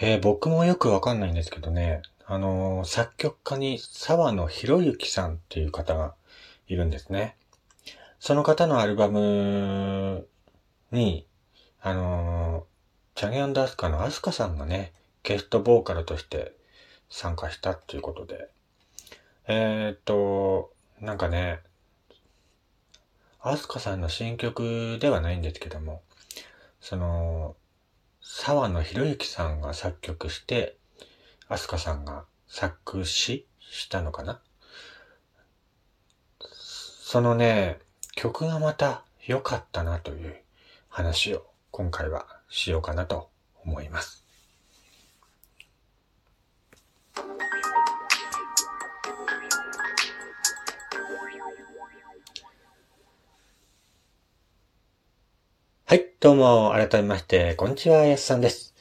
[0.00, 6.14] えー僕もよくわかんないんですけどね、あのー作曲家に沢野博之さんっていう方が
[6.68, 7.36] いるんですね。
[8.20, 10.28] その方のアルバム
[10.92, 11.26] に、
[11.80, 14.92] あのーチャゲアンダースカのアスカさんがね、
[15.24, 16.52] ゲストボーカルとして
[17.10, 18.48] 参加したっていうことで、
[19.48, 21.58] えーっと、なんかね、
[23.40, 26.02] アスカさんの新曲ではないんですけども、
[26.80, 27.56] その、
[28.20, 30.76] 沢野博之さんが作曲して、
[31.48, 34.40] アスカさんが作詞したのかな？
[36.40, 37.78] そのね、
[38.14, 40.36] 曲がまた良かったなという
[40.88, 43.30] 話を今回はしようかなと
[43.64, 44.24] 思います。
[56.20, 58.74] どうも、改めまして、こんにちは、やすさんです。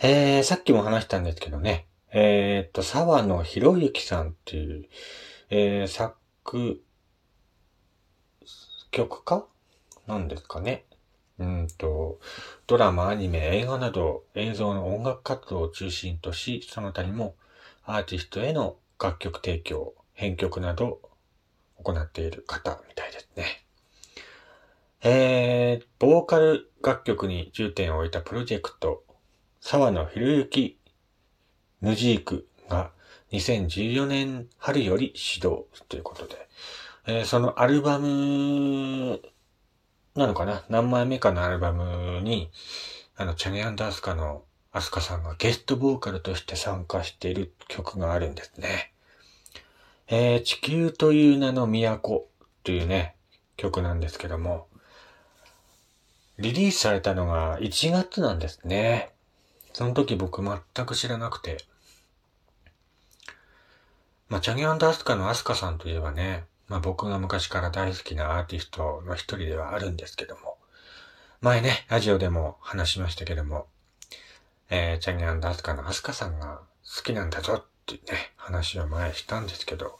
[0.00, 4.88] えー、さっきも話したんですけどね、えーっと、沢野博之さんっていう、
[5.48, 6.16] えー、作
[8.90, 9.46] 曲家？
[10.08, 10.86] なんですかね。
[11.38, 12.18] うんと、
[12.66, 17.36] ドラマ、アニメ、映画など映像の音楽活動を中心とし、その他にも
[17.84, 20.98] アーティストへの楽曲提供、編曲など
[21.84, 23.62] 行っている方みたいですね。
[25.08, 29.04] えー、ボーカル楽曲に重点を置いたプロジェクト、
[29.60, 30.80] 沢野博之
[31.80, 32.90] ムジークが
[33.30, 36.48] 2014年春より始動ということで、
[37.06, 39.20] えーそのアルバム
[40.16, 40.64] なのかな？
[40.68, 42.50] 何枚目かのアルバムに、
[43.16, 48.92] あの、チャゲアンダースカのアスカさんがゲストボーカルとして参加している曲があるんですね。
[50.08, 52.28] えー地球という名の都
[52.64, 53.14] というね、
[53.56, 54.66] 曲なんですけども、
[56.38, 59.10] リリースされたのが1月なんですね。
[59.72, 61.58] その時僕全く知らなくて。
[64.28, 70.58] まあ、チャゲアンダースカのアスカさんといえばね、まあ僕が昔から大好きなアーティストの一人ではあるんですけども、
[71.40, 73.66] 前ね、ラジオでも話しましたけども、
[74.68, 79.98] えー、チャゲアンダースカのアスカさんが好きなんだぞってね、話を前したんですけど、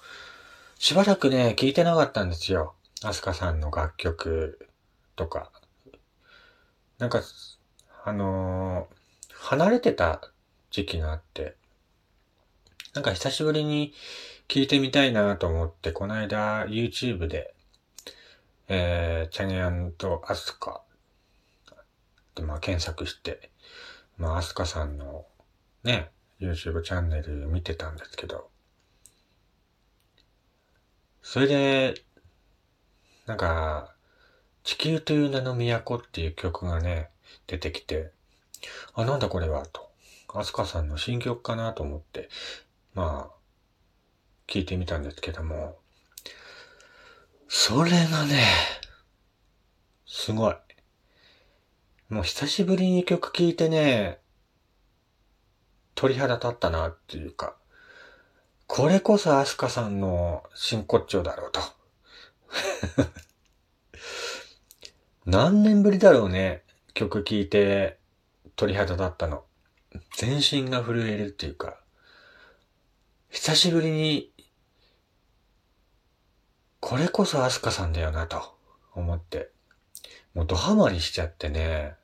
[0.78, 2.74] しばらくね、聞いてなかったんですよ。
[3.02, 4.68] アスカさんの楽曲
[5.14, 5.50] とか。
[6.98, 7.22] なんか、
[8.04, 8.96] あのー
[9.46, 10.20] 離れてた
[10.70, 11.54] 時期があって、
[12.94, 13.92] なんか久しぶりに
[14.48, 17.54] 聞いてみたいなと思って、この間 YouTube で、
[18.68, 20.82] えー、チャゲアンとアスカ
[22.34, 23.50] で、まあ検索して、
[24.16, 25.26] まあアスカさんの
[25.84, 28.50] ね、YouTube チャンネル見てたんですけど、
[31.22, 31.94] それで、
[33.26, 33.95] なんか、
[34.66, 37.08] 地球という名の都っていう曲がね、
[37.46, 38.10] 出てきて、
[38.94, 39.88] あ、なんだこれは、と。
[40.34, 42.28] アスカさんの新曲かなと思って、
[42.92, 43.34] まあ、
[44.48, 45.78] 聞いてみたんですけども、
[47.48, 48.42] それがね、
[50.04, 50.56] すごい。
[52.08, 54.18] もう久しぶりに曲聴いてね、
[55.94, 57.54] 鳥肌立ったなっていうか、
[58.66, 61.60] これこそアスカさんの真骨頂だろうと。
[65.26, 66.62] 何年ぶりだろうね、
[66.94, 67.98] 曲聴いて
[68.54, 69.42] 鳥肌立ったの。
[70.16, 71.80] 全身が震えるっていうか、
[73.30, 74.30] 久しぶりに、
[76.78, 78.56] これこそアスカさんだよなと
[78.94, 79.50] 思って、
[80.32, 81.94] もうドハマりしちゃってね、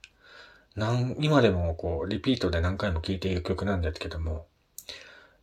[0.74, 4.46] なん今でもこう、リピートで何回も聴いている曲なんですけども、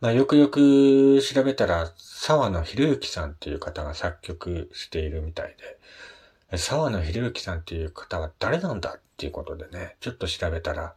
[0.01, 5.79] まあよくよく調べたら、沢野博之さんっていう方が作曲しているみたいで、
[6.55, 10.95] 沢野博之さんっていう方は誰なんだっていうことでね、ちょっと調べたら、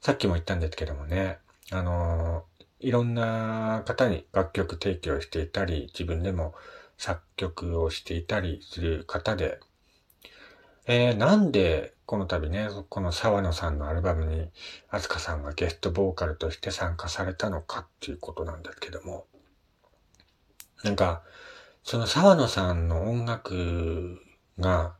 [0.00, 1.38] さっきも言ったんですけどもね、
[1.70, 2.50] あのー
[2.80, 6.54] いろんな方に楽曲提供していたり、自分でも
[6.96, 9.60] 作曲をしていたりする方で、
[10.86, 14.48] えー、なんでこの度ね、この沢野さんのアルバムに、
[14.88, 19.26] あすかさんがゲストボーカルとして参加されたのかっていうことなんですけども、
[20.82, 21.22] なんか、
[21.82, 24.20] その沢野さんの音楽
[24.58, 24.94] が、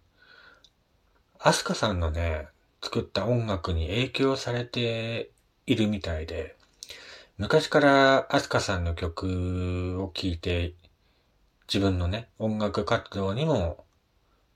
[1.39, 2.49] アスカさんのね、
[2.83, 5.31] 作った音楽に影響されて
[5.67, 6.57] いるみたいで、
[7.37, 10.75] 昔からアスカさんの曲を聴いて、
[11.69, 13.85] 自分のね、音楽活動にも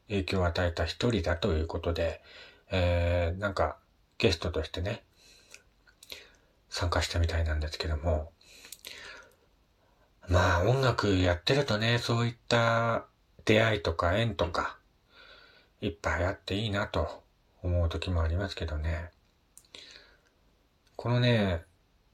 [0.08, 2.20] 影響を与えた一人だということで、
[2.70, 3.76] えー、なんか
[4.18, 5.02] ゲストとしてね、
[6.68, 8.32] 参加したみたいなんですけども、
[10.28, 13.06] まあ音楽やってるとね、そういった
[13.44, 14.78] 出会いとか縁とか、
[15.80, 17.22] いっぱいあっていいなと
[17.62, 19.10] 思う時もありますけどね。
[20.96, 21.62] このね、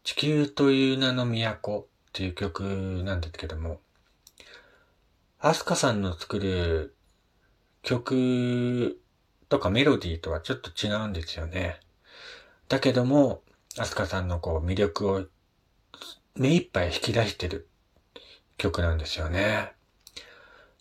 [0.02, 3.80] 地球という名の都っていう曲なんですけども、
[5.38, 6.96] アスカさんの作る
[7.82, 9.00] 曲
[9.48, 11.78] とかメロディーとはちょっと違うんですよね。
[12.68, 13.42] だけども、
[13.78, 15.24] アスカさんのこう魅力を
[16.34, 17.69] 目いっぱい引き出してる
[18.60, 19.72] 曲なんですよね。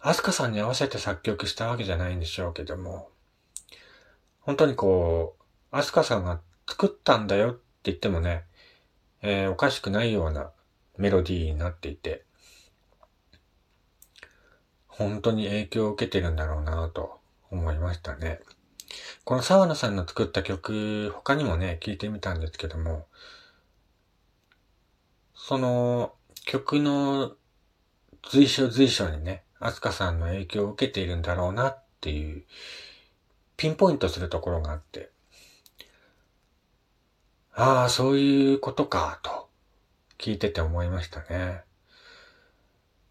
[0.01, 3.09] アスカさんに合わせて作曲したわけじゃないんでしょうけども、
[4.41, 8.43] 本当にこう、アスカさんが作ったんだよって言ってもね、
[9.21, 10.51] えー、おかしくないような
[10.97, 12.25] メロディーになっていて、
[14.87, 18.41] 本当に影響を受けてるんだろうなと思いましたね。
[19.23, 23.05] この沢野さんの作った曲、他にもね、聞いてみたんですけども、
[25.33, 26.13] その
[26.45, 27.33] 曲の
[28.27, 32.43] 随所随所にね、アスカさんの影響を受けているんだろうなっていう、
[33.57, 35.09] ピンポイントするところがあって、
[37.53, 39.49] ああ、そういうことか、と
[40.17, 41.63] 聞いてて思いましたね。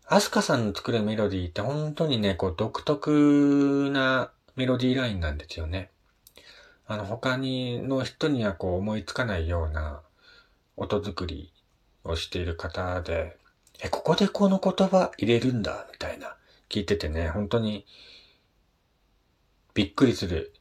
[0.06, 5.90] アスカさんの作るメロディーって本当にね、こう独特なメロディーラインなんですよね。
[6.86, 10.00] あの他にの人にはこう思いつかないような
[10.78, 11.52] 音作り
[12.04, 13.36] をしている方で、
[13.80, 16.36] え、ここでこの言葉入れるんだ、みたいな
[16.68, 17.86] 聞いててね、本当に
[19.74, 20.52] びっくりする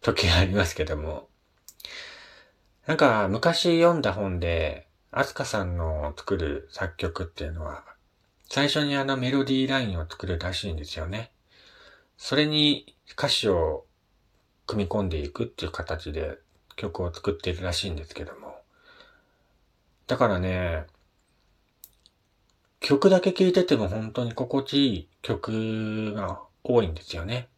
[0.00, 1.28] 時がありますけども。
[2.86, 7.84] なんか昔読んだ本で、アスカさんの作る作曲っていうのは、
[8.48, 11.32] 最初にあのメロディーラインを作るらしいんですよね。
[12.16, 13.84] それに歌詞を
[14.66, 16.38] 組み込んでいくっていう形で
[16.76, 18.56] 曲を作っているらしいんですけども。
[20.06, 20.86] だからね、
[22.80, 27.48] 曲だけ聴いてても本当に心地いい曲が多いんですよね。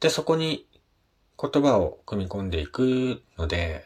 [0.00, 0.66] で、そこに
[1.40, 3.84] 言葉を組み込んでいくので、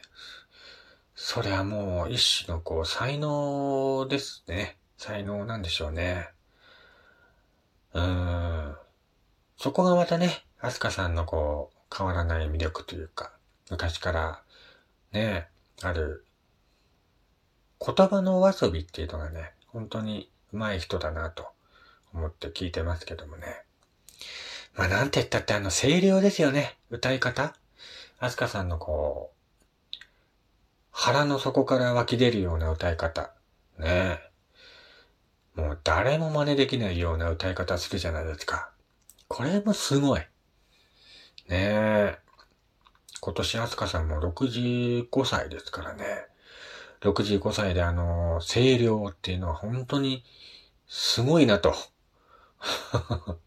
[1.15, 4.77] それはもう一種のこう才能ですね。
[4.99, 6.29] 才能なんでしょうね。
[7.95, 8.77] うーん。
[9.57, 13.33] そこがまたね、アスカさんのこう変わらない魅力というか、
[13.71, 14.43] 昔から
[15.13, 15.49] ね、
[15.83, 16.25] ある
[17.85, 21.49] 言葉のお遊びっていうのがね、本当に上手い人だなと
[22.15, 23.63] 思って聞いてますけどもね。
[24.77, 26.77] まあなんて言ったってあの声量ですよね。
[26.91, 27.55] 歌い方？
[28.21, 29.97] アスカさんのこう、
[30.93, 33.33] 腹の底から湧き出るような歌い方。
[33.79, 34.21] ね
[35.57, 35.61] え。
[35.61, 38.71] もう誰も真似できないような歌い方するじゃないですか。
[39.29, 40.21] これもすごい。
[40.21, 40.27] ね
[41.49, 42.19] え。
[43.21, 46.27] 今年アスカさんも65歳ですからね。
[47.03, 50.25] 65歳であの、声量っていうのは本当に
[50.87, 51.75] すごいなと。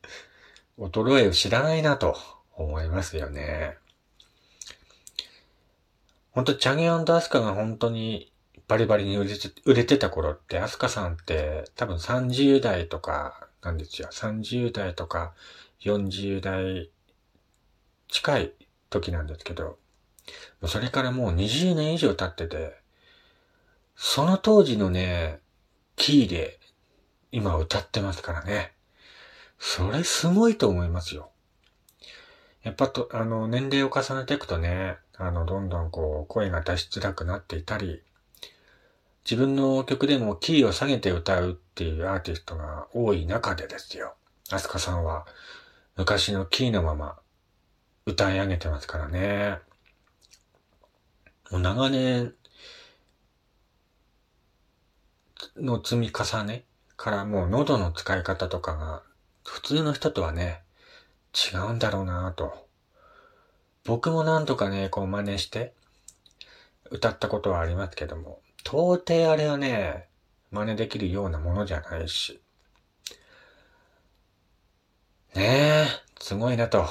[0.78, 2.18] 衰えを知らないなと
[2.54, 3.78] 思いますよね。
[6.32, 8.34] ほんと、チャゲアスカが本当に
[8.68, 14.10] バリバリに売れて売れてた頃って、アスカさんって多分30代とかなんですよ。
[14.12, 15.34] 30代とか
[15.82, 16.90] 40代
[18.10, 18.52] 近い
[18.90, 19.78] 時なんですけど、
[20.68, 22.85] それからもう20年以上経ってて、
[23.96, 25.40] その当時のね、
[25.96, 26.60] キーで
[27.32, 28.74] 今歌ってますからね。
[29.58, 31.32] それすごいと思いますよ。
[32.64, 38.02] やっぱと、あの、年齢を重ねていくとね、あの、どんどんこう、声が出しづらくなっていたり、
[39.24, 44.14] 自分の曲でもキーを下げて歌うっていうアーティストが多い中でですよ。
[44.52, 45.26] アスカさんは
[45.96, 47.18] 昔のキーのまま
[48.06, 49.58] 歌い上げてますからね。
[51.50, 52.36] もう長年
[55.58, 56.66] の積み重ね
[56.98, 59.04] からもう喉の使い方とかが
[59.44, 60.62] 普通の人とはね、
[61.34, 62.66] 違うんだろうなぁと
[63.86, 65.74] 僕もなんとかね、こう真似して
[66.90, 70.08] 歌ったことはありますけども、到底あれはね、
[70.50, 72.42] 真似できるようなものじゃないし。
[75.36, 75.88] ねえ、
[76.20, 76.88] すごいなと、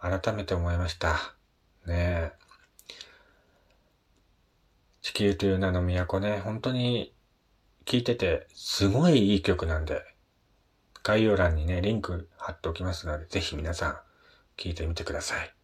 [0.00, 1.14] 改めて思いました。
[1.86, 2.32] ねえ。
[5.00, 7.14] 地球という名の都ね、本当に
[7.88, 10.04] 聴いてて、すごいいい曲なんで、
[11.02, 13.98] 概要欄にね、リンク貼っておきますので、ぜひ皆さん、
[14.58, 15.54] 聴いてみてください。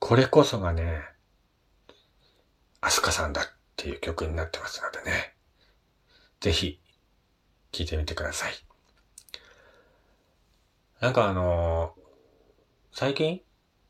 [0.00, 1.04] これこそがね、
[2.80, 3.44] アスカさんだっ
[3.76, 5.36] ていう曲になってますのでね。
[6.40, 6.80] ぜひ、
[7.70, 8.52] 聴いてみてください。
[10.98, 12.00] なんかあのー、
[12.90, 13.40] 最近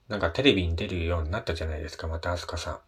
[0.09, 2.83] なんかテレビに出るようになったじゃないですか、またアスカさ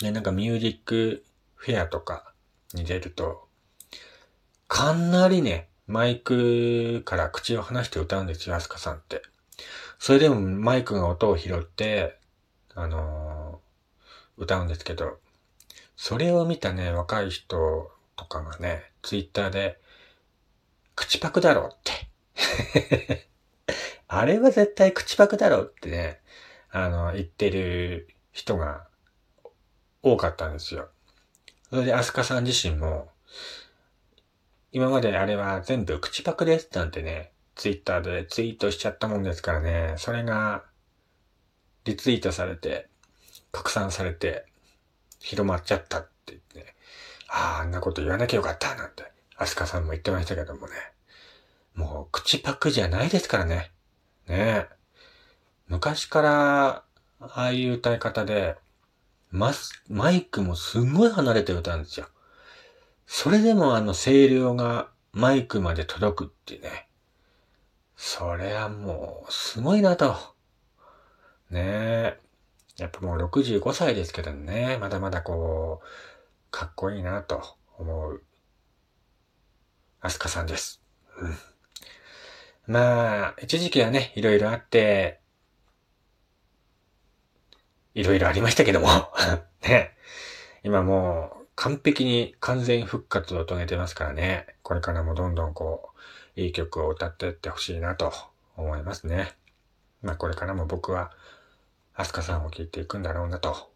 [0.00, 0.04] ん。
[0.04, 2.33] ね、なんかミュージックフェアとか
[2.74, 3.48] に出ると、
[4.68, 9.22] かなりね、マイクから口を離して歌うんですよ、アスカさんって。
[9.98, 12.18] それでもマイクが音を拾って、
[12.74, 15.18] あのー、歌うんですけど、
[15.96, 19.80] それを見たね、若い人とかがね、ツイッターで、
[20.96, 23.28] 口パクだろって。
[24.08, 26.20] あれは絶対口パクだろってね、
[26.70, 28.86] あの、言ってる人が
[30.02, 30.88] 多かったんですよ。
[31.74, 33.08] それで、アスカさん自身も、
[34.70, 40.62] 今まであれは全部口パクですなんてね、ツイッターでツイートしちゃったもんですからね、それが
[41.84, 42.86] リツイートされて、
[43.50, 44.46] 拡散されて、
[45.18, 46.76] 広まっちゃったって言って、ね、
[47.28, 50.74] ああ、あんなこと言わなきゃよかったなんて、アスカさんも言ってましたけどもね。
[51.74, 53.72] もう口パクじゃないですからね。
[54.28, 54.68] ねえ
[55.66, 56.84] 昔から、
[57.18, 58.54] ああいう歌い方で、
[59.34, 62.06] マス、マイクもすんごい離れて歌うんですよ。
[63.04, 66.86] それでもあの声量がマイクまで届くってね。
[67.96, 70.14] それはもう、すごいなと。
[71.50, 72.18] ねえ。
[72.76, 74.78] やっぱもう65歳ですけどね。
[74.80, 75.86] まだまだこう、
[76.52, 78.22] かっこいいなと思う、
[80.00, 80.80] アスカさんです。
[81.18, 82.72] うん。
[82.72, 85.23] まあ、一時期はね、いろいろあって、
[87.94, 88.88] いろいろありましたけども
[89.62, 89.96] ね。
[90.64, 94.56] 今もう、完璧に完全復活を遂げてますからね。
[94.62, 95.90] これからもどんどんこ
[96.36, 98.12] う、いい曲を歌っていってほしいなと
[98.56, 99.36] 思いますね。
[100.02, 101.12] まあこれからも僕は、
[101.94, 103.72] アスカさんを聴いていくんだろうなと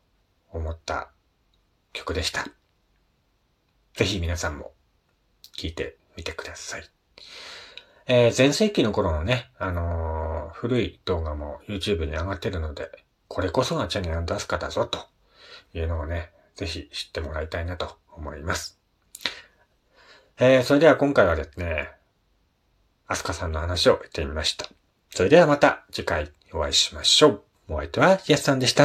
[0.50, 1.10] 思った
[1.92, 2.46] 曲でした。
[3.94, 4.72] ぜひ皆さんも
[5.52, 6.84] 聴いてみてください。
[8.06, 12.90] えー、前世紀の頃のね、あのー、古い動画も YouTube に上がってるので、
[13.28, 15.06] これこそがチャニアンドアスカだぞと
[15.74, 18.78] いうのをね、ぜひ知ってもらいたいなと思います。
[20.38, 21.90] えー、それでは今回はですね、
[23.06, 24.66] アスカさんの話を言ってみました。
[25.10, 27.42] それではまた次回お会いしましょう。
[27.68, 28.76] お相手はヤスさんでした。